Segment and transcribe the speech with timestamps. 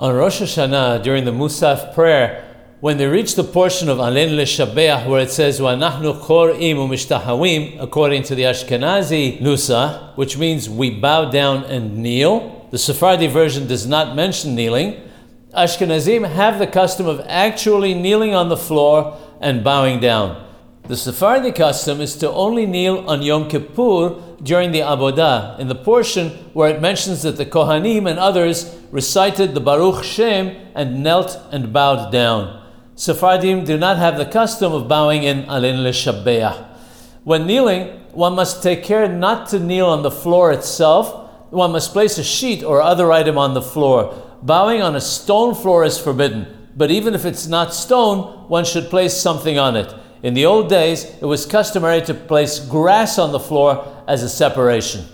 [0.00, 2.44] On Rosh Hashanah, during the Musaf prayer,
[2.80, 5.78] when they reach the portion of Aleinu Leshabeach where it says according
[8.24, 13.86] to the Ashkenazi Nusach, which means we bow down and kneel, the Sephardi version does
[13.86, 15.00] not mention kneeling.
[15.56, 20.43] Ashkenazim have the custom of actually kneeling on the floor and bowing down.
[20.86, 25.74] The Sephardi custom is to only kneel on Yom Kippur during the Avodah, in the
[25.74, 31.40] portion where it mentions that the Kohanim and others recited the Baruch Shem and knelt
[31.50, 32.62] and bowed down.
[32.96, 36.66] Sephardim do not have the custom of bowing in Aleinu Leshabeach.
[37.24, 41.30] When kneeling, one must take care not to kneel on the floor itself.
[41.50, 44.14] One must place a sheet or other item on the floor.
[44.42, 48.90] Bowing on a stone floor is forbidden, but even if it's not stone, one should
[48.90, 49.94] place something on it.
[50.24, 54.28] In the old days, it was customary to place grass on the floor as a
[54.30, 55.04] separation.